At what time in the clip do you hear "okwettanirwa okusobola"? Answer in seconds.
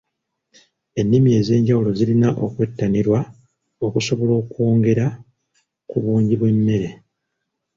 2.45-4.33